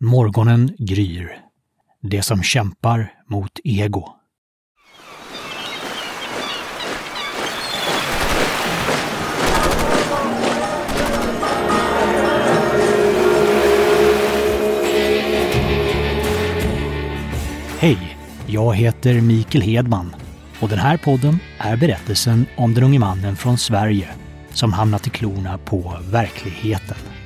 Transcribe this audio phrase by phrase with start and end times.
[0.00, 1.38] Morgonen gryr.
[2.02, 4.08] Det som kämpar mot ego.
[17.78, 18.16] Hej!
[18.46, 20.14] Jag heter Mikael Hedman
[20.60, 24.08] och den här podden är berättelsen om den unge mannen från Sverige
[24.50, 27.17] som hamnat i klorna på verkligheten.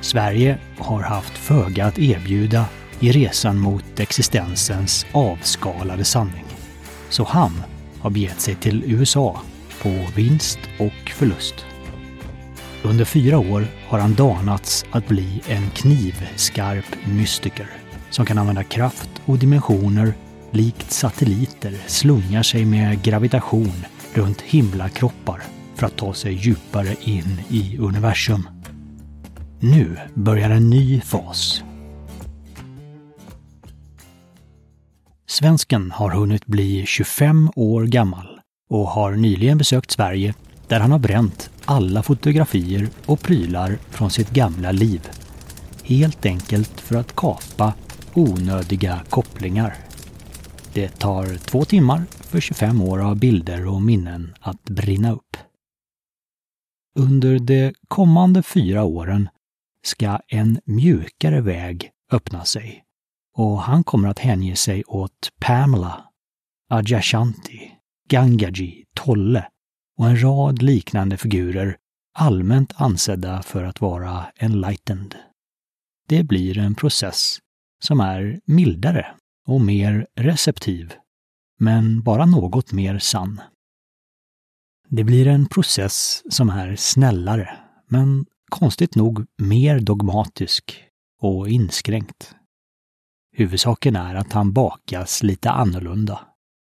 [0.00, 2.64] Sverige har haft föga att erbjuda
[3.00, 6.44] i resan mot existensens avskalade sanning.
[7.08, 7.62] Så han
[8.00, 9.40] har begett sig till USA
[9.82, 11.54] på vinst och förlust.
[12.82, 17.70] Under fyra år har han danats att bli en knivskarp mystiker
[18.10, 20.14] som kan använda kraft och dimensioner
[20.50, 25.42] likt satelliter slungar sig med gravitation runt himlakroppar
[25.74, 28.59] för att ta sig djupare in i universum.
[29.62, 31.64] Nu börjar en ny fas.
[35.26, 40.34] Svensken har hunnit bli 25 år gammal och har nyligen besökt Sverige
[40.68, 45.08] där han har bränt alla fotografier och prylar från sitt gamla liv.
[45.84, 47.74] Helt enkelt för att kapa
[48.14, 49.76] onödiga kopplingar.
[50.72, 55.36] Det tar två timmar för 25 år av bilder och minnen att brinna upp.
[56.98, 59.28] Under de kommande fyra åren
[59.82, 62.84] ska en mjukare väg öppna sig
[63.36, 66.04] och han kommer att hänge sig åt Pamela,
[66.70, 67.72] Adyashanti,
[68.08, 69.48] Gangaji, Tolle
[69.98, 71.76] och en rad liknande figurer
[72.14, 75.14] allmänt ansedda för att vara enlightened.
[76.08, 77.38] Det blir en process
[77.82, 79.06] som är mildare
[79.46, 80.94] och mer receptiv,
[81.58, 83.40] men bara något mer sann.
[84.88, 87.58] Det blir en process som är snällare,
[87.88, 90.84] men konstigt nog mer dogmatisk
[91.20, 92.34] och inskränkt.
[93.32, 96.20] Huvudsaken är att han bakas lite annorlunda,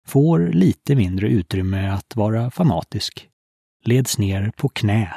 [0.06, 3.28] får lite mindre utrymme att vara fanatisk,
[3.84, 5.14] leds ner på knä,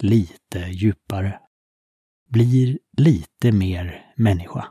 [0.00, 1.40] lite djupare,
[2.30, 4.66] blir lite mer människa.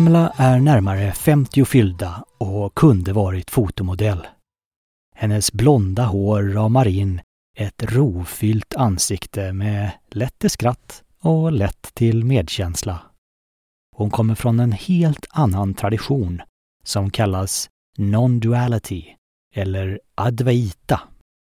[0.00, 4.26] Pamela är närmare 50 fyllda och kunde varit fotomodell.
[5.14, 7.20] Hennes blonda hår ramar in
[7.56, 13.02] ett rofyllt ansikte med lätt till skratt och lätt till medkänsla.
[13.96, 16.42] Hon kommer från en helt annan tradition
[16.84, 19.04] som kallas non-duality
[19.54, 21.00] eller advaita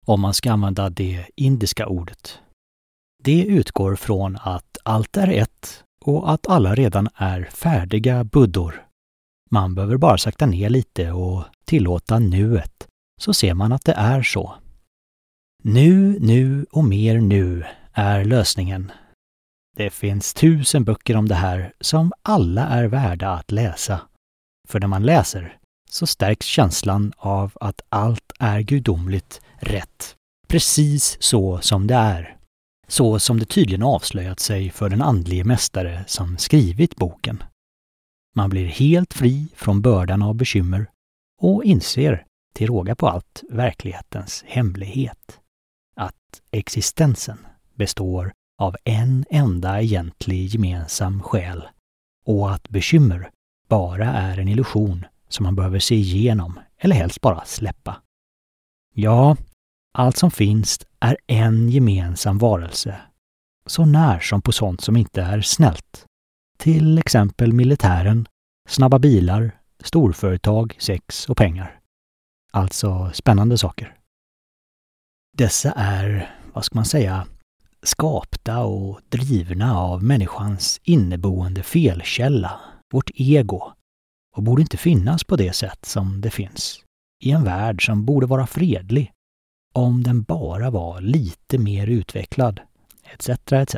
[0.07, 2.39] om man ska använda det indiska ordet.
[3.23, 8.87] Det utgår från att allt är ett och att alla redan är färdiga buddor.
[9.51, 12.87] Man behöver bara sakta ner lite och tillåta nuet,
[13.21, 14.55] så ser man att det är så.
[15.63, 18.93] Nu, nu och mer nu är lösningen.
[19.77, 24.01] Det finns tusen böcker om det här som alla är värda att läsa.
[24.69, 25.59] För när man läser
[25.91, 30.17] så stärks känslan av att allt är gudomligt rätt.
[30.49, 32.37] Precis så som det är
[32.93, 37.43] så som det tydligen avslöjat sig för den andlige mästare som skrivit boken.
[38.35, 40.87] Man blir helt fri från bördan av bekymmer
[41.41, 45.41] och inser, till råga på allt, verklighetens hemlighet.
[45.97, 47.39] Att existensen
[47.75, 51.63] består av en enda egentlig gemensam själ
[52.25, 53.31] och att bekymmer
[53.69, 58.03] bara är en illusion som man behöver se igenom eller helst bara släppa.
[58.95, 59.37] Ja,
[59.93, 63.01] allt som finns är en gemensam varelse,
[63.67, 66.07] så när som på sånt som inte är snällt.
[66.59, 68.29] Till exempel militären,
[68.69, 71.81] snabba bilar, storföretag, sex och pengar.
[72.53, 73.97] Alltså spännande saker.
[75.37, 77.27] Dessa är, vad ska man säga,
[77.83, 82.61] skapta och drivna av människans inneboende felkälla,
[82.93, 83.73] vårt ego,
[84.37, 86.85] och borde inte finnas på det sätt som det finns.
[87.25, 89.13] I en värld som borde vara fredlig
[89.73, 92.61] om den bara var lite mer utvecklad,
[93.13, 93.29] etc.
[93.53, 93.77] etc.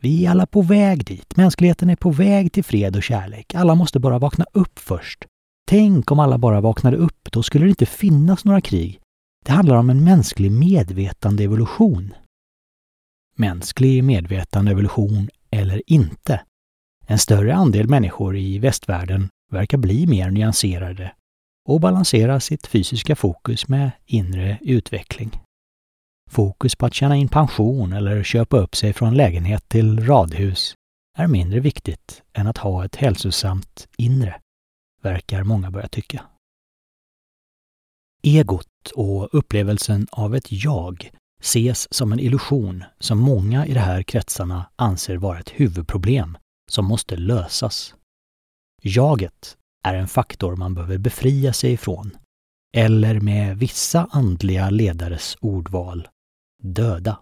[0.00, 1.36] Vi är alla på väg dit.
[1.36, 3.54] Mänskligheten är på väg till fred och kärlek.
[3.54, 5.24] Alla måste bara vakna upp först.
[5.68, 9.00] Tänk om alla bara vaknade upp, då skulle det inte finnas några krig.
[9.44, 12.14] Det handlar om en mänsklig medvetandeevolution.
[13.36, 16.42] Mänsklig medvetandeevolution eller inte.
[17.06, 21.12] En större andel människor i västvärlden verkar bli mer nyanserade
[21.66, 25.40] och balansera sitt fysiska fokus med inre utveckling.
[26.30, 30.74] Fokus på att tjäna in pension eller köpa upp sig från lägenhet till radhus
[31.18, 34.40] är mindre viktigt än att ha ett hälsosamt inre,
[35.02, 36.24] verkar många börja tycka.
[38.22, 41.10] Egot och upplevelsen av ett jag
[41.40, 46.38] ses som en illusion som många i de här kretsarna anser vara ett huvudproblem
[46.70, 47.94] som måste lösas.
[48.82, 49.56] Jaget
[49.86, 52.16] är en faktor man behöver befria sig ifrån,
[52.76, 56.08] eller med vissa andliga ledares ordval,
[56.62, 57.18] döda.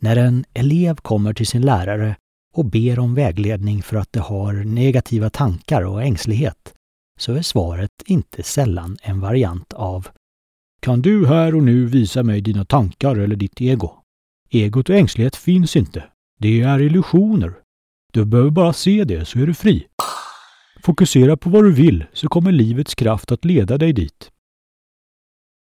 [0.00, 2.16] När en elev kommer till sin lärare
[2.56, 6.74] och ber om vägledning för att de har negativa tankar och ängslighet,
[7.18, 10.08] så är svaret inte sällan en variant av
[10.80, 13.92] Kan du här och nu visa mig dina tankar eller ditt ego?
[14.50, 16.04] Egot och ängslighet finns inte.
[16.40, 17.54] Det är illusioner.
[18.12, 19.86] Du behöver bara se det så är du fri.
[20.84, 24.30] Fokusera på vad du vill så kommer livets kraft att leda dig dit.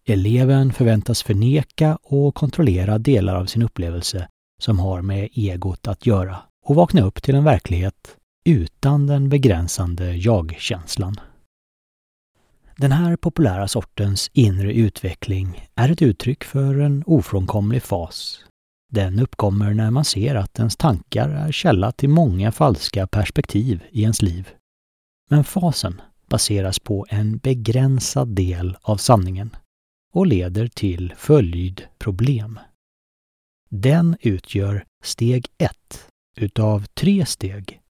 [0.05, 4.27] Eleven förväntas förneka och kontrollera delar av sin upplevelse
[4.61, 10.15] som har med egot att göra och vakna upp till en verklighet utan den begränsande
[10.15, 11.15] jag-känslan.
[12.77, 18.39] Den här populära sortens inre utveckling är ett uttryck för en ofrånkomlig fas.
[18.91, 24.01] Den uppkommer när man ser att ens tankar är källa till många falska perspektiv i
[24.01, 24.49] ens liv.
[25.29, 29.55] Men fasen baseras på en begränsad del av sanningen
[30.13, 32.59] och leder till följdproblem.
[33.69, 37.81] Den utgör steg ett utav tre steg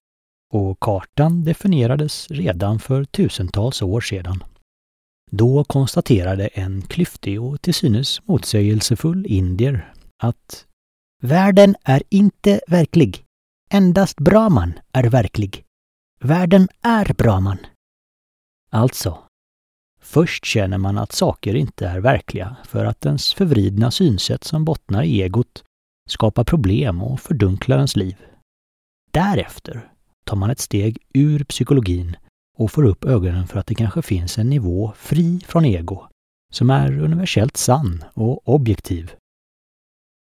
[0.52, 4.44] och kartan definierades redan för tusentals år sedan.
[5.30, 9.92] Då konstaterade en klyftig och till synes motsägelsefull indier
[10.22, 10.66] att
[11.22, 13.24] Världen är inte verklig.
[13.70, 15.64] Endast Brahman är verklig.
[16.24, 17.58] Världen är Brahman.
[18.70, 19.18] Alltså,
[20.00, 25.02] först känner man att saker inte är verkliga för att ens förvridna synsätt som bottnar
[25.02, 25.64] i egot
[26.08, 28.16] skapar problem och fördunklar ens liv.
[29.10, 29.92] Därefter
[30.24, 32.16] tar man ett steg ur psykologin
[32.58, 36.06] och får upp ögonen för att det kanske finns en nivå fri från ego
[36.52, 39.12] som är universellt sann och objektiv.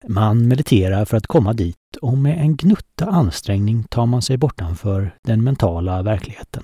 [0.08, 5.16] Man mediterar för att komma dit och med en gnutta ansträngning tar man sig bortanför
[5.22, 6.62] den mentala verkligheten.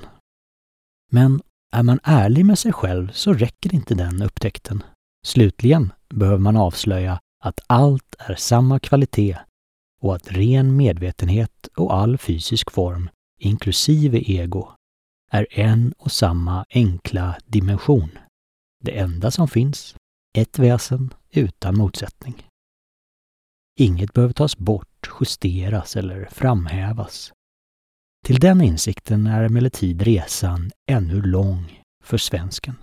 [1.13, 1.43] Men
[1.73, 4.83] är man ärlig med sig själv så räcker inte den upptäckten.
[5.27, 9.39] Slutligen behöver man avslöja att allt är samma kvalitet
[10.01, 13.11] och att ren medvetenhet och all fysisk form,
[13.41, 14.69] inklusive ego,
[15.31, 18.11] är en och samma enkla dimension.
[18.85, 19.95] Det enda som finns,
[20.39, 22.50] ett väsen utan motsättning.
[23.79, 27.33] Inget behöver tas bort, justeras eller framhävas.
[28.27, 32.77] Till den insikten är emellertid resan ännu lång för svensken.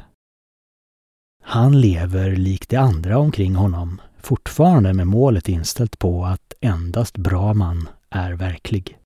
[1.44, 7.54] Han lever likt de andra omkring honom fortfarande med målet inställt på att endast bra
[7.54, 8.98] man är verklig.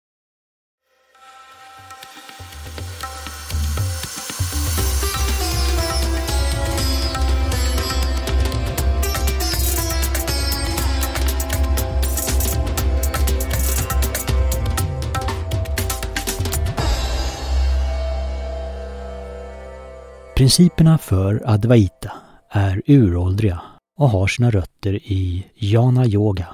[20.42, 22.12] Principerna för Advaita
[22.50, 23.62] är uråldriga
[24.00, 26.48] och har sina rötter i jana yoga,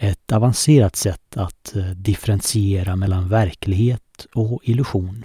[0.00, 5.24] ett avancerat sätt att eh, differentiera mellan verklighet och illusion,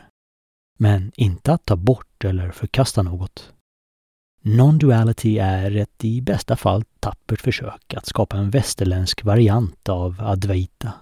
[0.79, 3.53] men inte att ta bort eller förkasta något.
[4.41, 10.94] Non-duality är ett i bästa fall tappert försök att skapa en västerländsk variant av Advaita.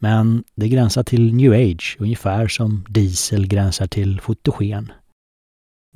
[0.00, 4.92] Men det gränsar till new age ungefär som diesel gränsar till fotogen.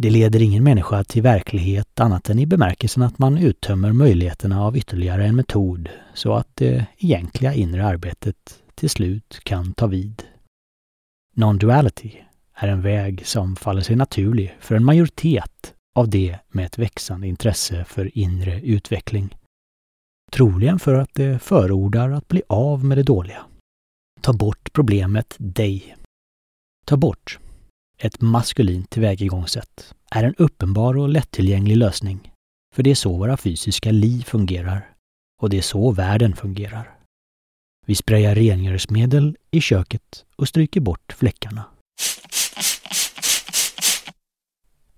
[0.00, 4.76] Det leder ingen människa till verklighet annat än i bemärkelsen att man uttömmer möjligheterna av
[4.76, 10.22] ytterligare en metod så att det egentliga inre arbetet till slut kan ta vid.
[11.34, 12.10] Non-duality
[12.54, 17.26] är en väg som faller sig naturlig för en majoritet av det med ett växande
[17.26, 19.36] intresse för inre utveckling.
[20.32, 23.46] Troligen för att det förordar att bli av med det dåliga.
[24.20, 25.96] Ta bort problemet dig.
[26.84, 27.38] Ta bort
[27.98, 32.32] ett maskulint tillvägagångssätt är en uppenbar och lättillgänglig lösning.
[32.74, 34.90] För det är så våra fysiska liv fungerar.
[35.42, 36.98] Och det är så världen fungerar.
[37.86, 41.64] Vi sprayar rengöringsmedel i köket och stryker bort fläckarna.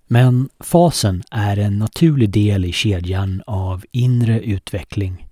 [0.07, 5.27] Men fasen är en naturlig del i kedjan av inre utveckling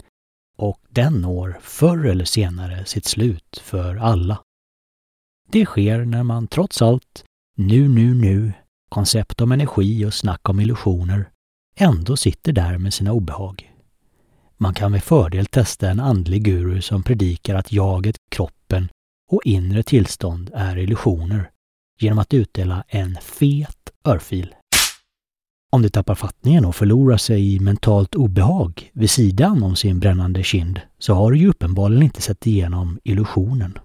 [0.57, 4.41] och den når förr eller senare sitt slut för alla.
[5.51, 7.23] Det sker när man trots allt
[7.59, 8.53] nu, nu, nu
[8.89, 11.29] koncept om energi och snack om illusioner,
[11.75, 13.71] ändå sitter där med sina obehag.
[14.57, 18.89] Man kan med fördel testa en andlig guru som predikar att jaget, kroppen
[19.31, 21.49] och inre tillstånd är illusioner
[21.99, 24.55] genom att utdela en fet örfil.
[25.71, 30.43] Om du tappar fattningen och förlorar sig i mentalt obehag vid sidan om sin brännande
[30.43, 33.79] kind så har du ju uppenbarligen inte sett igenom illusionen.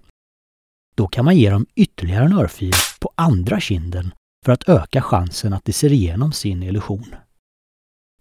[0.95, 4.11] Då kan man ge dem ytterligare en örfil på andra kinden
[4.45, 7.15] för att öka chansen att de ser igenom sin illusion.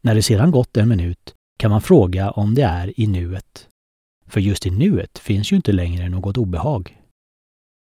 [0.00, 3.68] När det sedan gått en minut kan man fråga om det är i nuet.
[4.26, 7.00] För just i nuet finns ju inte längre något obehag.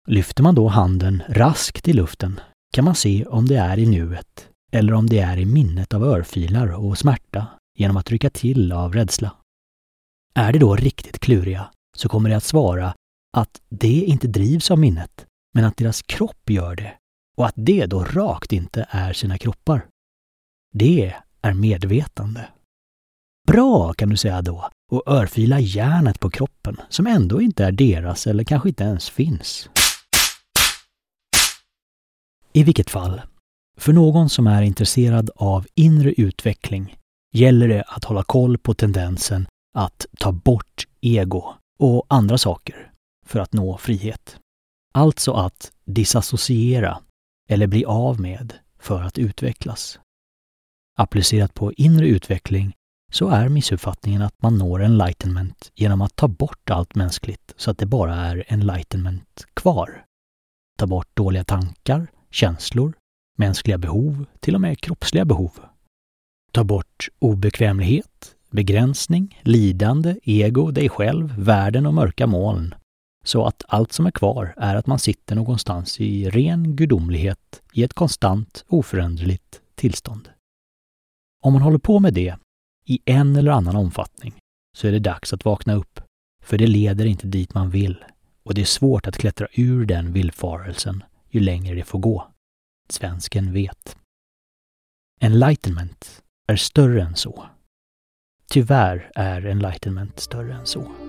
[0.08, 2.40] Lyfter man då handen raskt i luften
[2.74, 6.04] kan man se om det är i nuet eller om det är i minnet av
[6.04, 9.36] örfilar och smärta genom att rycka till av rädsla.
[10.34, 12.94] Är det då riktigt kluriga så kommer det att svara
[13.38, 16.94] att det inte drivs av minnet, men att deras kropp gör det
[17.38, 19.88] och att det då rakt inte är sina kroppar.
[20.74, 22.50] Det är medvetande.
[23.48, 28.28] Bra, kan du säga då, och örfila järnet på kroppen som ändå inte är deras
[28.28, 29.70] eller kanske inte ens finns.
[32.54, 33.22] I vilket fall,
[33.78, 36.96] för någon som är intresserad av inre utveckling
[37.34, 42.89] gäller det att hålla koll på tendensen att ta bort ego och andra saker
[43.30, 44.40] för att nå frihet.
[44.94, 47.02] Alltså att disassociera
[47.50, 50.00] eller bli av med för att utvecklas.
[50.98, 52.74] Applicerat på inre utveckling
[53.12, 57.78] så är missuppfattningen att man når enlightenment genom att ta bort allt mänskligt så att
[57.78, 60.06] det bara är enlightenment kvar.
[60.78, 62.94] Ta bort dåliga tankar, känslor,
[63.38, 65.52] mänskliga behov, till och med kroppsliga behov.
[66.52, 72.76] Ta bort obekvämlighet, begränsning, lidande, ego, dig själv, världen och mörka moln.
[73.24, 77.84] Så att allt som är kvar är att man sitter någonstans i ren gudomlighet i
[77.84, 80.30] ett konstant, oföränderligt tillstånd.
[81.44, 82.36] Om man håller på med det
[82.86, 84.34] i en eller annan omfattning
[84.78, 86.02] så är det dags att vakna upp,
[86.44, 88.06] för det leder inte dit man vill
[88.44, 92.28] och det är svårt att klättra ur den villfarelsen ju längre det får gå.
[92.90, 93.98] Svensken vet.
[95.22, 97.46] Enlightenment är större än så.
[98.50, 101.09] Tyvärr är enlightenment större än så.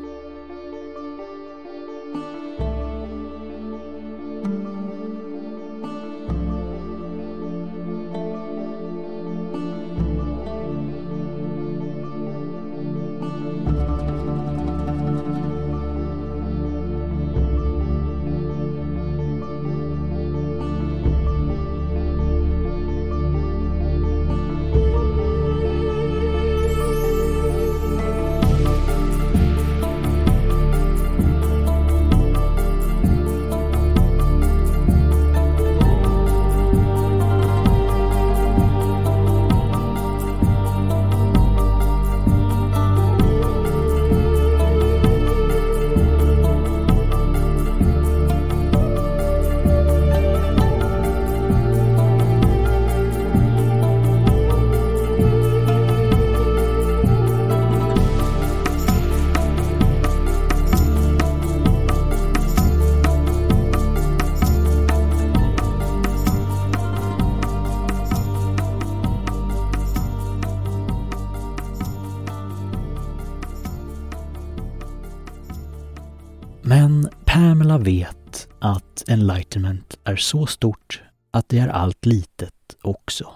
[79.30, 83.34] Enlightenment är så stort att det är allt litet också.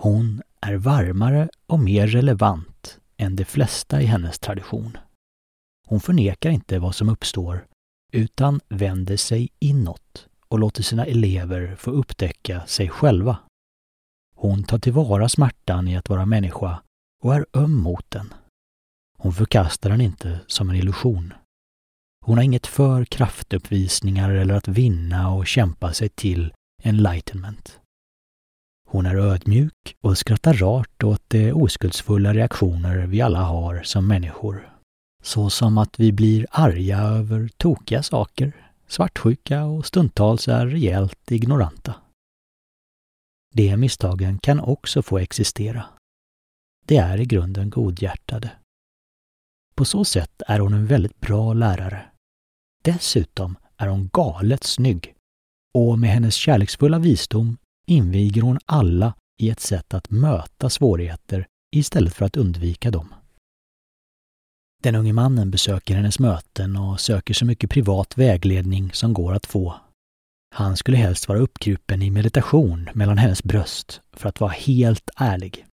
[0.00, 4.96] Hon är varmare och mer relevant än de flesta i hennes tradition.
[5.86, 7.66] Hon förnekar inte vad som uppstår
[8.12, 13.36] utan vänder sig inåt och låter sina elever få upptäcka sig själva.
[14.34, 16.82] Hon tar tillvara smärtan i att vara människa
[17.22, 18.34] och är öm mot den.
[19.18, 21.34] Hon förkastar den inte som en illusion.
[22.24, 26.52] Hon har inget för kraftuppvisningar eller att vinna och kämpa sig till
[26.82, 27.80] enlightenment.
[28.88, 34.72] Hon är ödmjuk och skrattar rart åt de oskuldsfulla reaktioner vi alla har som människor.
[35.22, 38.52] Så som att vi blir arga över tokiga saker,
[38.86, 41.94] svartsjuka och stundtals är rejält ignoranta.
[43.54, 45.84] De misstagen kan också få existera.
[46.86, 48.50] De är i grunden godhjärtade.
[49.74, 52.11] På så sätt är hon en väldigt bra lärare
[52.84, 55.14] Dessutom är hon galet snygg
[55.74, 61.46] och med hennes kärleksfulla visdom inviger hon alla i ett sätt att möta svårigheter
[61.76, 63.14] istället för att undvika dem.
[64.82, 69.46] Den unge mannen besöker hennes möten och söker så mycket privat vägledning som går att
[69.46, 69.74] få.
[70.54, 75.66] Han skulle helst vara uppkrupen i meditation mellan hennes bröst för att vara helt ärlig.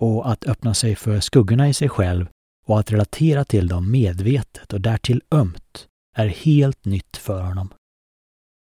[0.00, 2.26] Och att öppna sig för skuggorna i sig själv
[2.66, 7.74] och att relatera till dem medvetet och därtill ömt är helt nytt för honom.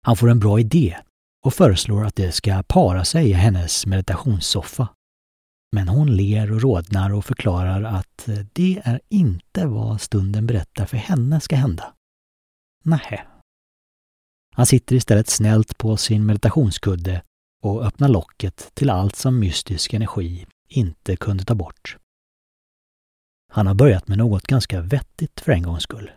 [0.01, 0.97] Han får en bra idé
[1.45, 4.87] och föreslår att det ska para sig i hennes meditationssoffa.
[5.71, 10.97] Men hon ler och rodnar och förklarar att det är inte vad stunden berättar för
[10.97, 11.93] henne ska hända.
[12.83, 13.25] Nähä.
[14.55, 17.21] Han sitter istället snällt på sin meditationskudde
[17.63, 21.97] och öppnar locket till allt som mystisk energi inte kunde ta bort.
[23.51, 26.11] Han har börjat med något ganska vettigt för en gångs skull.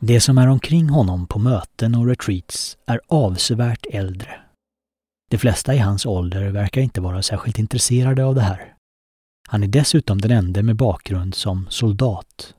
[0.00, 4.40] Det som är omkring honom på möten och retreats är avsevärt äldre.
[5.30, 8.74] De flesta i hans ålder verkar inte vara särskilt intresserade av det här.
[9.48, 12.54] Han är dessutom den enda med bakgrund som soldat.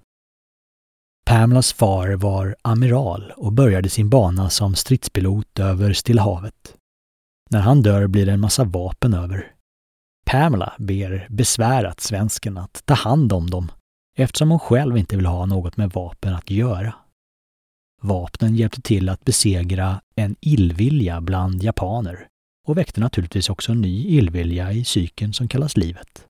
[1.26, 6.76] Pamlas far var amiral och började sin bana som stridspilot över Stilla havet.
[7.50, 9.52] När han dör blir det en massa vapen över.
[10.26, 13.72] Pamela ber besvärat svensken att ta hand om dem
[14.18, 16.94] eftersom hon själv inte vill ha något med vapen att göra.
[18.00, 22.28] Vapnen hjälpte till att besegra en illvilja bland japaner
[22.68, 26.26] och väckte naturligtvis också en ny illvilja i psyken som kallas livet.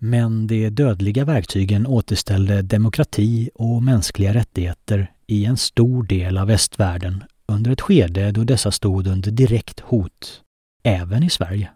[0.00, 7.24] Men de dödliga verktygen återställde demokrati och mänskliga rättigheter i en stor del av västvärlden
[7.48, 10.42] under ett skede då dessa stod under direkt hot,
[10.82, 11.70] även i Sverige.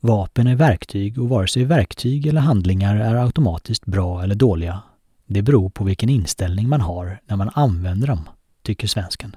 [0.00, 4.82] Vapen är verktyg och vare sig verktyg eller handlingar är automatiskt bra eller dåliga.
[5.26, 8.28] Det beror på vilken inställning man har när man använder dem,
[8.62, 9.36] tycker svensken.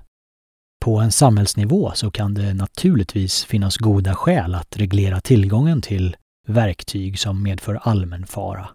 [0.86, 6.16] På en samhällsnivå så kan det naturligtvis finnas goda skäl att reglera tillgången till
[6.48, 8.70] verktyg som medför allmän fara.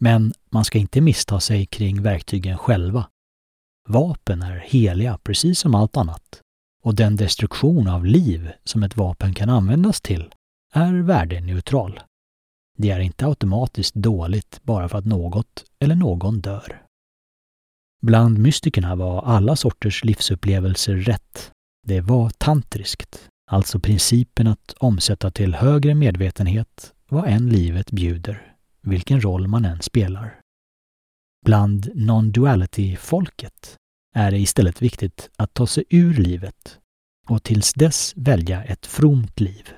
[0.00, 3.08] Men man ska inte missta sig kring verktygen själva.
[3.88, 6.40] Vapen är heliga precis som allt annat
[6.82, 10.30] och den destruktion av liv som ett vapen kan användas till
[10.72, 12.00] är värdeneutral.
[12.80, 16.82] Det är inte automatiskt dåligt bara för att något eller någon dör.
[18.02, 21.50] Bland mystikerna var alla sorters livsupplevelser rätt.
[21.86, 29.20] Det var tantriskt, alltså principen att omsätta till högre medvetenhet vad än livet bjuder, vilken
[29.20, 30.40] roll man än spelar.
[31.46, 33.76] Bland non-duality-folket
[34.14, 36.78] är det istället viktigt att ta sig ur livet
[37.26, 39.68] och tills dess välja ett fromt liv.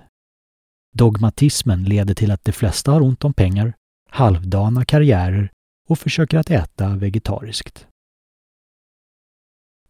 [0.92, 3.74] Dogmatismen leder till att de flesta har ont om pengar,
[4.10, 5.50] halvdana karriärer
[5.88, 7.86] och försöker att äta vegetariskt.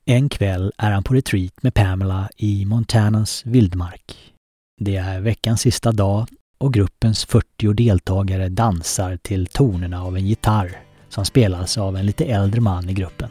[0.05, 4.35] En kväll är han på retreat med Pamela i Montanas vildmark.
[4.81, 6.27] Det är veckans sista dag
[6.59, 12.25] och gruppens 40 deltagare dansar till tonerna av en gitarr som spelas av en lite
[12.25, 13.31] äldre man i gruppen.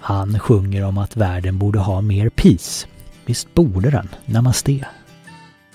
[0.00, 2.86] Han sjunger om att världen borde ha mer peace.
[3.26, 4.86] Visst borde den, namaste.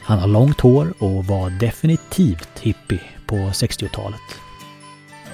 [0.03, 4.21] Han har långt hår och var definitivt hippie på 60-talet.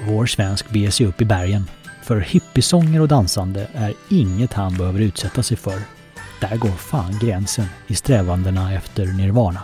[0.01, 1.69] Vår svensk beger sig upp i bergen
[2.03, 5.81] för hippiesånger och dansande är inget han behöver utsätta sig för.
[6.41, 9.61] Där går fan gränsen i strävandena efter nirvana.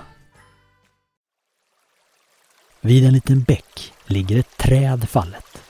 [2.81, 5.61] Vid en liten bäck ligger ett träd fallet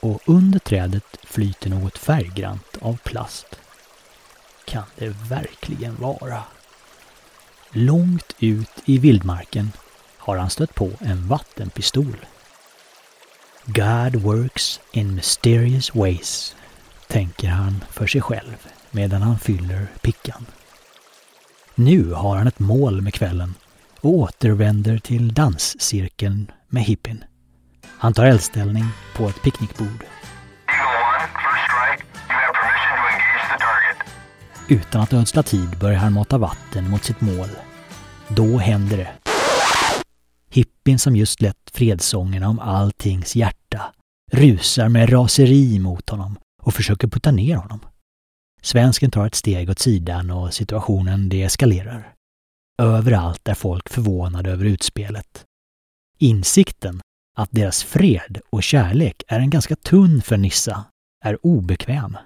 [0.00, 3.46] och under trädet flyter något färggrant av plast.
[4.64, 6.42] Kan det verkligen vara?
[7.74, 9.72] Långt ut i vildmarken
[10.18, 12.16] har han stött på en vattenpistol.
[13.64, 16.56] God works in mysterious ways,
[17.06, 20.46] tänker han för sig själv medan han fyller pickan.
[21.74, 23.54] Nu har han ett mål med kvällen
[24.00, 27.24] och återvänder till danscirkeln med hippin.
[27.86, 28.84] Han tar eldställning
[29.16, 30.04] på ett picknickbord.
[34.68, 37.48] Utan att ödsla tid börjar han mata vatten mot sitt mål.
[38.28, 39.10] Då händer det.
[40.50, 43.94] Hippin som just lett fredssångerna om alltings hjärta
[44.32, 47.80] rusar med raseri mot honom och försöker putta ner honom.
[48.62, 52.12] Svensken tar ett steg åt sidan och situationen deeskalerar.
[52.82, 55.44] Överallt är folk förvånade över utspelet.
[56.18, 57.00] Insikten
[57.36, 60.84] att deras fred och kärlek är en ganska tunn fernissa
[61.24, 62.16] är obekväm.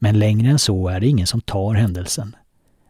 [0.00, 2.36] Men längre än så är det ingen som tar händelsen.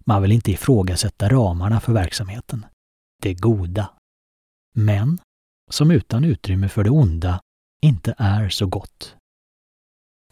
[0.05, 2.67] Man vill inte ifrågasätta ramarna för verksamheten.
[3.23, 3.91] Det goda.
[4.75, 5.19] Men
[5.71, 7.41] som utan utrymme för det onda
[7.83, 9.15] inte är så gott.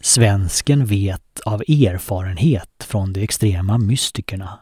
[0.00, 4.58] Svensken vet av erfarenhet från de extrema mystikerna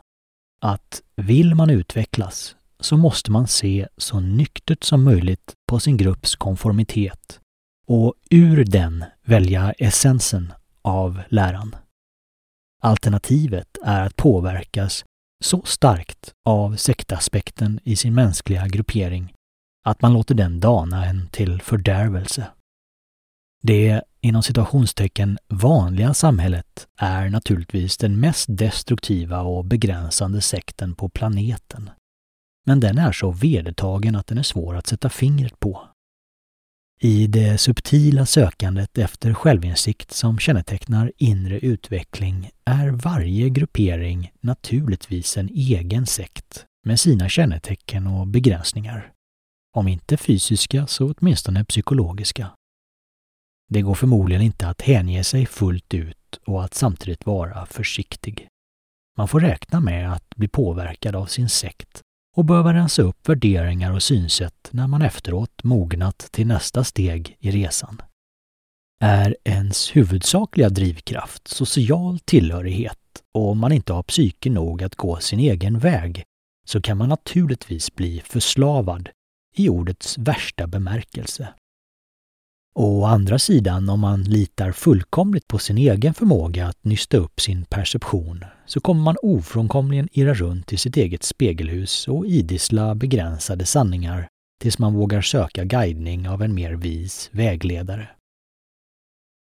[0.61, 6.37] att vill man utvecklas så måste man se så nyktert som möjligt på sin grupps
[6.37, 7.41] konformitet
[7.87, 11.77] och ur den välja essensen av läran.
[12.85, 15.05] Alternativet är att påverkas
[15.45, 19.35] så starkt av sektaspekten i sin mänskliga gruppering
[19.85, 22.47] att man låter den dana en till fördärvelse.
[23.63, 31.91] Det inom situationstecken vanliga samhället är naturligtvis den mest destruktiva och begränsande sekten på planeten.
[32.67, 35.89] Men den är så vedertagen att den är svår att sätta fingret på.
[37.07, 45.49] I det subtila sökandet efter självinsikt som kännetecknar inre utveckling är varje gruppering naturligtvis en
[45.49, 49.13] egen sekt med sina kännetecken och begränsningar.
[49.77, 52.51] Om inte fysiska så åtminstone psykologiska.
[53.69, 58.49] Det går förmodligen inte att hänge sig fullt ut och att samtidigt vara försiktig.
[59.17, 62.03] Man får räkna med att bli påverkad av sin sekt
[62.35, 67.51] och behöva rensa upp värderingar och synsätt när man efteråt mognat till nästa steg i
[67.51, 68.03] resan.
[69.01, 72.99] Är ens huvudsakliga drivkraft social tillhörighet
[73.35, 76.25] och om man inte har psyke nog att gå sin egen väg
[76.67, 79.09] så kan man naturligtvis bli förslavad
[79.57, 81.49] i ordets värsta bemärkelse.
[82.77, 87.65] Å andra sidan, om man litar fullkomligt på sin egen förmåga att nysta upp sin
[87.65, 94.29] perception så kommer man ofrånkomligen irra runt i sitt eget spegelhus och idissla begränsade sanningar
[94.61, 98.09] tills man vågar söka guidning av en mer vis vägledare.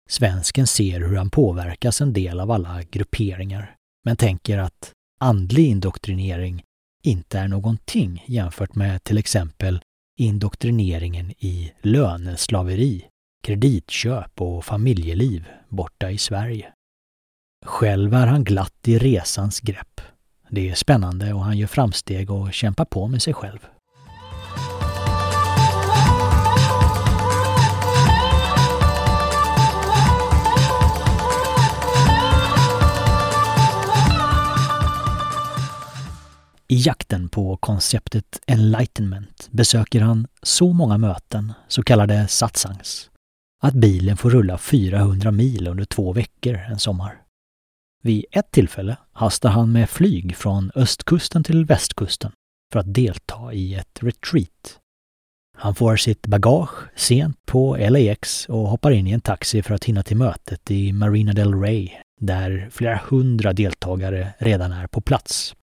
[0.09, 6.63] Svensken ser hur han påverkas en del av alla grupperingar, men tänker att andlig indoktrinering
[7.03, 9.81] inte är någonting jämfört med till exempel
[10.19, 13.05] indoktrineringen i löneslaveri
[13.43, 16.73] kreditköp och familjeliv borta i Sverige.
[17.65, 20.01] Själv är han glatt i resans grepp.
[20.49, 23.59] Det är spännande och han gör framsteg och kämpar på med sig själv.
[36.67, 43.09] I jakten på konceptet enlightenment besöker han så många möten, så kallade satsangs,
[43.63, 47.21] att bilen får rulla 400 mil under två veckor en sommar.
[48.03, 52.31] Vid ett tillfälle hastar han med flyg från östkusten till västkusten
[52.73, 54.79] för att delta i ett retreat.
[55.57, 59.85] Han får sitt bagage sent på LAX och hoppar in i en taxi för att
[59.85, 61.89] hinna till mötet i Marina del Rey
[62.21, 65.55] där flera hundra deltagare redan är på plats.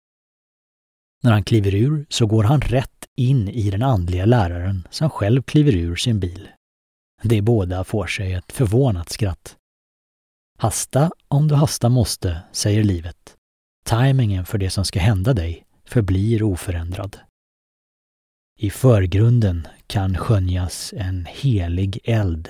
[1.23, 5.43] När han kliver ur så går han rätt in i den andliga läraren som själv
[5.43, 6.49] kliver ur sin bil
[7.22, 9.56] de båda får sig ett förvånat skratt.
[10.59, 13.37] Hasta om du hasta måste, säger livet.
[13.85, 17.18] Timingen för det som ska hända dig förblir oförändrad.
[18.59, 22.48] I förgrunden kan skönjas en helig eld.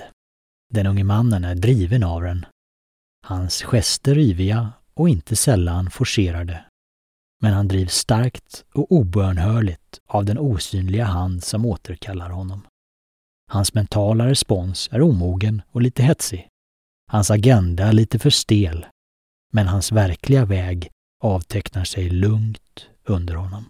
[0.73, 2.45] Den unge mannen är driven av den.
[3.25, 6.65] Hans gester yviga och inte sällan forcerade.
[7.41, 12.61] Men han drivs starkt och obönhörligt av den osynliga hand som återkallar honom.
[13.51, 16.47] Hans mentala respons är omogen och lite hetsig.
[17.07, 18.85] Hans agenda lite för stel.
[19.53, 20.89] Men hans verkliga väg
[21.23, 23.65] avtecknar sig lugnt under honom.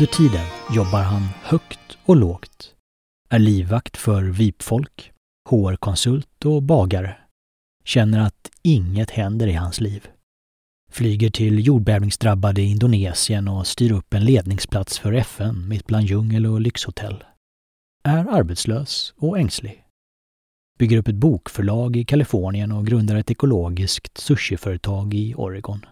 [0.00, 2.74] Under tiden jobbar han högt och lågt.
[3.28, 5.12] Är livvakt för VIP-folk,
[5.50, 7.16] HR-konsult och bagare.
[7.84, 10.06] Känner att inget händer i hans liv.
[10.92, 16.60] Flyger till jordbävningsdrabbade Indonesien och styr upp en ledningsplats för FN mitt bland djungel och
[16.60, 17.24] lyxhotell.
[18.04, 19.84] Är arbetslös och ängslig.
[20.78, 25.86] Bygger upp ett bokförlag i Kalifornien och grundar ett ekologiskt sushiföretag i Oregon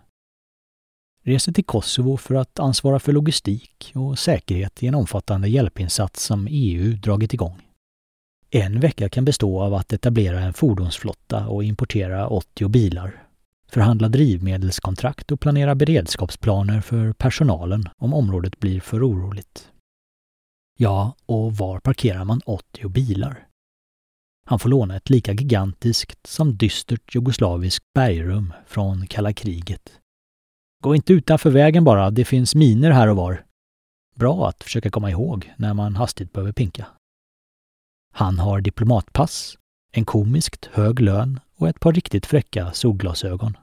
[1.28, 6.48] reser till Kosovo för att ansvara för logistik och säkerhet i en omfattande hjälpinsats som
[6.50, 7.62] EU dragit igång.
[8.50, 13.22] En vecka kan bestå av att etablera en fordonsflotta och importera 80 bilar,
[13.70, 19.68] förhandla drivmedelskontrakt och planera beredskapsplaner för personalen om området blir för oroligt.
[20.78, 23.46] Ja, och var parkerar man 80 bilar?
[24.46, 29.98] Han får låna ett lika gigantiskt som dystert jugoslaviskt bergrum från kalla kriget
[30.82, 33.44] Gå inte utanför vägen bara, det finns miner här och var.
[34.14, 36.86] Bra att försöka komma ihåg när man hastigt behöver pinka.
[38.12, 39.58] Han har diplomatpass,
[39.92, 43.56] en komiskt hög lön och ett par riktigt fräcka solglasögon.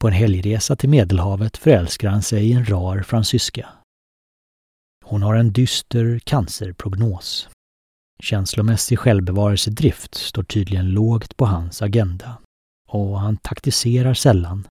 [0.00, 3.68] På en helgresa till Medelhavet förälskar han sig i en rar fransyska.
[5.04, 7.48] Hon har en dyster cancerprognos.
[8.20, 12.38] Känslomässig självbevarelsedrift står tydligen lågt på hans agenda
[12.88, 14.64] och han taktiserar sällan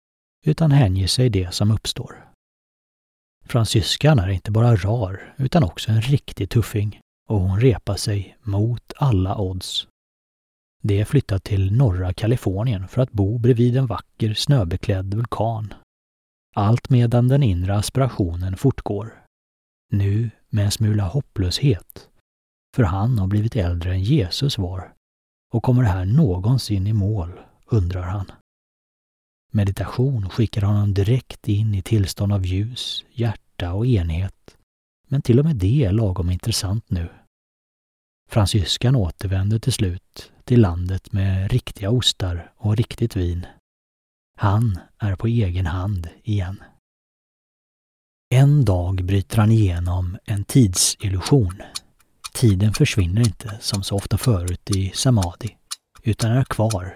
[0.46, 2.28] utan hänger sig det som uppstår.
[3.46, 7.00] Fransyskan är inte bara rar utan också en riktig tuffing
[7.30, 9.88] och hon repar sig mot alla odds.
[10.84, 15.74] Det är flyttat till norra Kalifornien för att bo bredvid en vacker snöbeklädd vulkan.
[16.56, 19.24] Allt medan den inre aspirationen fortgår.
[19.92, 22.10] Nu med en smula hopplöshet.
[22.76, 24.94] För han har blivit äldre än Jesus var.
[25.54, 28.32] Och kommer det här någonsin i mål, undrar han.
[29.54, 34.58] Meditation skickar honom direkt in i tillstånd av ljus, hjärta och enhet.
[35.08, 37.10] Men till och med det är lagom intressant nu.
[38.30, 43.46] Fransyskan återvänder till slut till landet med riktiga ostar och riktigt vin.
[44.38, 46.64] Han är på egen hand igen.
[48.34, 51.62] En dag bryter han igenom en tidsillusion.
[52.34, 55.58] Tiden försvinner inte som så ofta förut i Samadhi,
[56.04, 56.96] utan är kvar.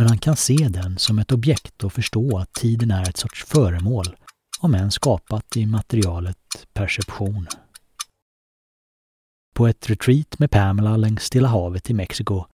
[0.00, 3.44] Men han kan se den som ett objekt och förstå att tiden är ett sorts
[3.44, 4.16] föremål,
[4.60, 7.46] om än skapat i materialet perception.
[9.54, 12.44] På ett retreat med Pamela längs Stilla havet i Mexiko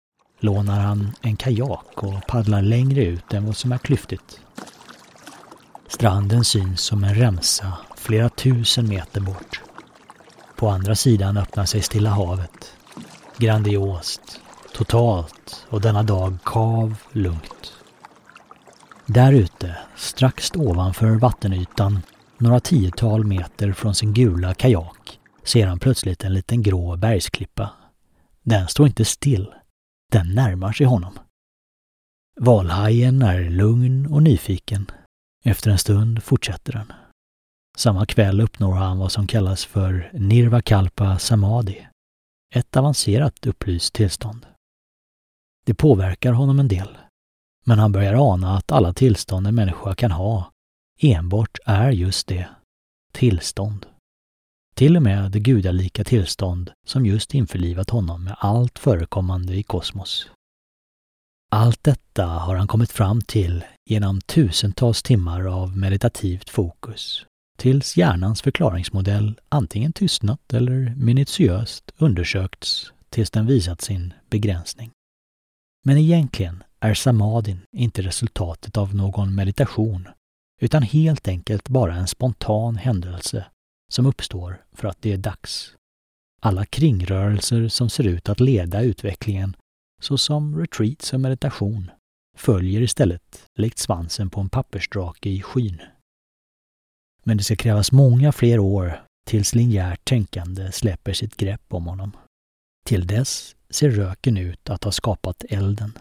[0.40, 4.40] lånar han en kajak och paddlar längre ut än vad som är klyftigt.
[5.88, 9.60] Stranden syns som en remsa flera tusen meter bort.
[10.56, 12.72] På andra sidan öppnar sig Stilla havet.
[13.36, 14.40] Grandiost,
[14.76, 17.72] totalt och denna dag kav lugnt.
[19.06, 22.02] Där ute, strax ovanför vattenytan,
[22.38, 27.70] några tiotal meter från sin gula kajak, ser han plötsligt en liten grå bergsklippa.
[28.42, 29.54] Den står inte still.
[30.12, 31.18] Den närmar sig honom.
[32.40, 34.90] Valhajen är lugn och nyfiken.
[35.44, 36.92] Efter en stund fortsätter den.
[37.76, 41.86] Samma kväll uppnår han vad som kallas för Nirvakalpa Samadhi,
[42.54, 44.46] ett avancerat upplyst tillstånd.
[45.66, 46.98] Det påverkar honom en del,
[47.64, 50.52] men han börjar ana att alla tillstånd en människa kan ha
[51.00, 52.48] enbart är just det,
[53.12, 53.86] tillstånd.
[54.74, 60.30] Till och med det gudalika tillstånd som just införlivat honom med allt förekommande i kosmos.
[61.50, 67.26] Allt detta har han kommit fram till genom tusentals timmar av meditativt fokus
[67.56, 74.90] tills hjärnans förklaringsmodell antingen tystnat eller minutiöst undersökts tills den visat sin begränsning.
[75.86, 80.08] Men egentligen är samadin inte resultatet av någon meditation
[80.60, 83.46] utan helt enkelt bara en spontan händelse
[83.92, 85.74] som uppstår för att det är dags.
[86.40, 89.56] Alla kringrörelser som ser ut att leda utvecklingen,
[90.00, 91.90] såsom retreats och meditation,
[92.36, 95.82] följer istället likt svansen på en pappersdrake i skyn.
[97.22, 102.16] Men det ska krävas många fler år tills linjärt tänkande släpper sitt grepp om honom.
[102.86, 105.98] Till dess ser röken ut att ha skapat elden.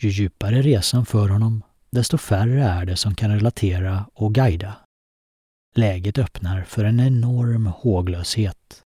[0.00, 4.76] Ju djupare resan för honom, desto färre är det som kan relatera och guida.
[5.74, 8.82] Läget öppnar för en enorm håglöshet.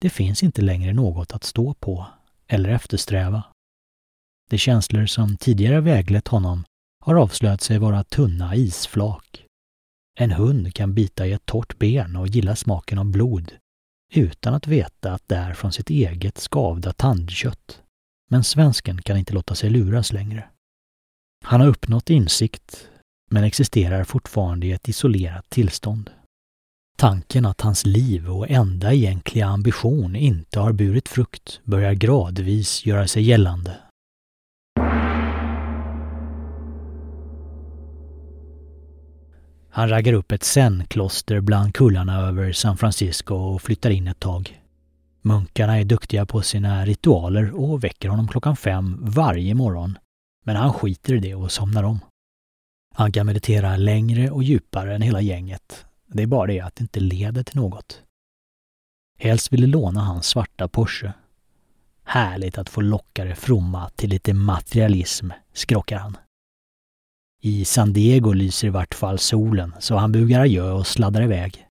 [0.00, 2.06] Det finns inte längre något att stå på
[2.46, 3.44] eller eftersträva.
[4.50, 6.64] De känslor som tidigare väglett honom
[7.04, 9.46] har avslöjat sig vara tunna isflak.
[10.18, 13.52] En hund kan bita i ett torrt ben och gilla smaken av blod
[14.12, 17.82] utan att veta att det är från sitt eget skavda tandkött.
[18.30, 20.44] Men svensken kan inte låta sig luras längre.
[21.44, 22.88] Han har uppnått insikt
[23.30, 26.10] men existerar fortfarande i ett isolerat tillstånd.
[26.96, 33.08] Tanken att hans liv och enda egentliga ambition inte har burit frukt börjar gradvis göra
[33.08, 33.76] sig gällande.
[39.74, 44.62] Han raggar upp ett zen-kloster bland kullarna över San Francisco och flyttar in ett tag.
[45.22, 49.98] Munkarna är duktiga på sina ritualer och väcker honom klockan fem varje morgon.
[50.44, 51.98] Men han skiter i det och somnar om.
[52.94, 55.84] Han kan meditera längre och djupare än hela gänget.
[56.06, 58.02] Det är bara det att det inte leder till något.
[59.18, 61.12] Helst ville låna hans svarta Porsche.
[62.04, 66.16] Härligt att få locka det fromma till lite materialism, skrockar han.
[67.44, 71.66] I San Diego lyser i vart fall solen, så han bugar adjö och sladdar iväg.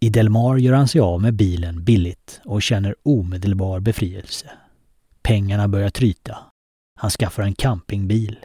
[0.00, 4.50] I Del Mar gör han sig av med bilen billigt och känner omedelbar befrielse.
[5.22, 6.38] Pengarna börjar tryta.
[7.00, 8.38] Han skaffar en campingbil.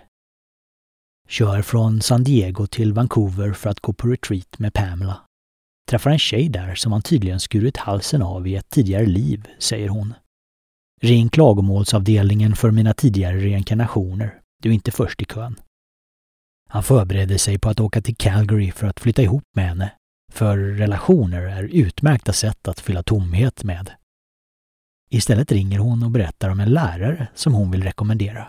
[1.29, 5.21] Kör från San Diego till Vancouver för att gå på retreat med Pamela.
[5.89, 9.89] Träffar en tjej där som han tydligen skurit halsen av i ett tidigare liv, säger
[9.89, 10.13] hon.
[11.01, 14.39] Ring klagomålsavdelningen för mina tidigare reinkarnationer.
[14.61, 15.55] Du är inte först i kön.
[16.73, 19.91] Han förbereder sig på att åka till Calgary för att flytta ihop med henne
[20.31, 23.91] För relationer är utmärkta sätt att fylla tomhet med.
[25.09, 28.47] Istället ringer hon och berättar om en lärare som hon vill rekommendera.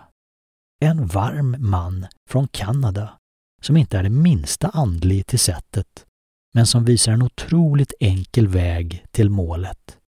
[0.81, 3.19] En varm man från Kanada
[3.63, 6.07] som inte är det minsta andlig till sättet
[6.55, 9.99] men som visar en otroligt enkel väg till målet.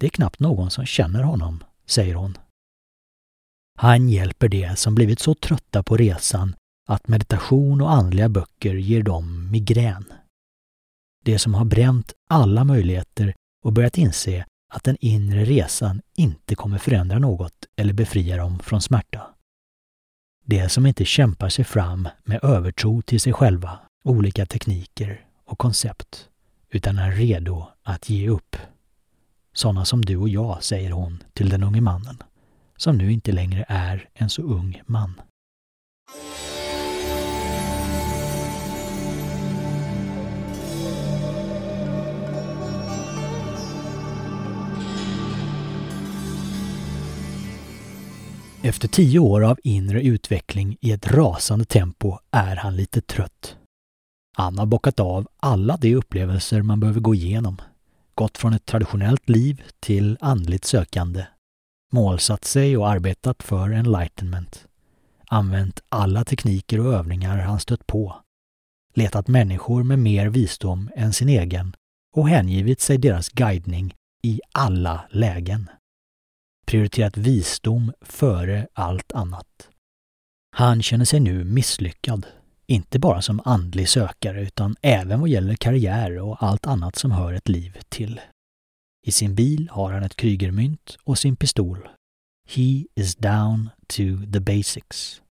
[0.00, 2.38] Det är knappt någon som känner honom, säger hon.
[3.78, 6.54] Han hjälper de som blivit så trötta på resan
[6.88, 10.12] att meditation och andliga böcker ger dem migrän.
[11.24, 16.78] De som har bränt alla möjligheter och börjat inse att den inre resan inte kommer
[16.78, 19.34] förändra något eller befria dem från smärta.
[20.44, 26.28] De som inte kämpar sig fram med övertro till sig själva, olika tekniker och koncept,
[26.70, 28.56] utan är redo att ge upp.
[29.52, 32.22] Sådana som du och jag, säger hon till den unge mannen,
[32.76, 35.20] som nu inte längre är en så ung man.
[48.64, 53.56] Efter tio år av inre utveckling i ett rasande tempo är han lite trött.
[54.36, 57.56] Han har bockat av alla de upplevelser man behöver gå igenom.
[58.14, 61.26] Gått från ett traditionellt liv till andligt sökande.
[61.92, 64.66] Målsatt sig och arbetat för enlightenment.
[65.26, 68.16] Använt alla tekniker och övningar han stött på.
[68.94, 71.76] Letat människor med mer visdom än sin egen
[72.16, 75.68] och hängivit sig deras guidning i alla lägen
[76.72, 79.68] prioriterat visdom före allt annat.
[80.56, 82.26] Han känner sig nu misslyckad,
[82.66, 87.32] inte bara som andlig sökare utan även vad gäller karriär och allt annat som hör
[87.32, 88.20] ett liv till.
[89.06, 91.88] I sin bil har han ett krygermynt och sin pistol.
[92.48, 95.22] He is down to the basics.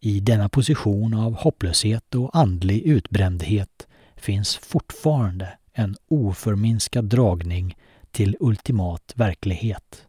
[0.00, 7.76] I denna position av hopplöshet och andlig utbrändhet finns fortfarande en oförminskad dragning
[8.10, 10.06] till ultimat verklighet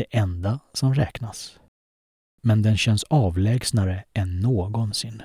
[0.00, 1.58] det enda som räknas.
[2.42, 5.22] Men den känns avlägsnare än någonsin.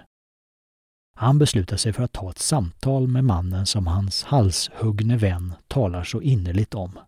[1.17, 6.03] Han beslutar sig för att ta ett samtal med mannen som hans halshuggne vän talar
[6.03, 6.99] så innerligt om.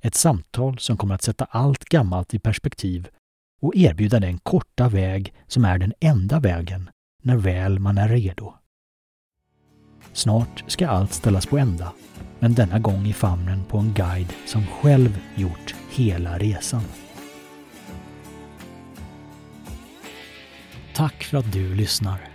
[0.00, 3.08] Ett samtal som kommer att sätta allt gammalt i perspektiv
[3.60, 6.90] och erbjuda den korta väg som är den enda vägen
[7.22, 8.54] när väl man är redo.
[10.12, 11.92] Snart ska allt ställas på ända,
[12.38, 16.82] men denna gång i famnen på en guide som själv gjort hela resan.
[20.94, 22.28] Tack för att du lyssnar.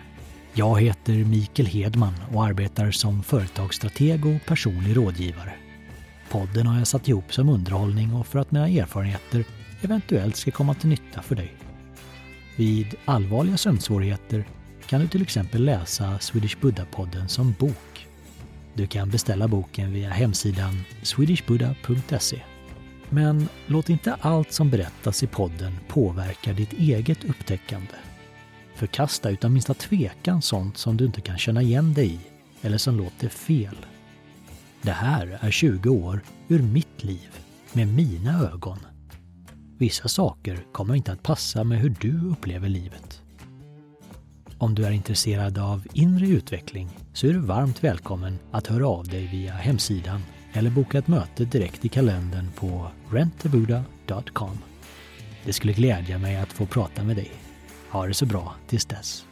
[0.53, 5.53] Jag heter Mikael Hedman och arbetar som företagsstrateg och personlig rådgivare.
[6.29, 9.45] Podden har jag satt ihop som underhållning och för att mina erfarenheter
[9.81, 11.53] eventuellt ska komma till nytta för dig.
[12.55, 14.45] Vid allvarliga sömnsvårigheter
[14.87, 18.07] kan du till exempel läsa Swedish Buddha-podden som bok.
[18.73, 22.41] Du kan beställa boken via hemsidan swedishbuddha.se.
[23.13, 27.93] Men låt inte allt som berättas i podden påverka ditt eget upptäckande.
[28.75, 32.19] Förkasta utan minsta tvekan sånt som du inte kan känna igen dig i
[32.61, 33.75] eller som låter fel.
[34.81, 37.29] Det här är 20 år ur mitt liv,
[37.73, 38.79] med mina ögon.
[39.77, 43.21] Vissa saker kommer inte att passa med hur du upplever livet.
[44.57, 49.07] Om du är intresserad av inre utveckling så är du varmt välkommen att höra av
[49.07, 50.21] dig via hemsidan
[50.53, 54.57] eller boka ett möte direkt i kalendern på rentabuda.com.
[55.45, 57.31] Det skulle glädja mig att få prata med dig.
[57.89, 59.25] Ha det så bra tills dess.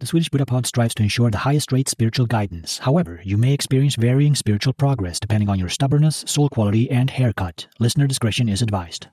[0.00, 2.78] The Swedish Buddha Pod strives to ensure the highest rate spiritual guidance.
[2.82, 7.68] However, you may experience varying spiritual progress depending on your stubbornness, soul quality, and haircut.
[7.78, 9.06] Listener discretion is advised.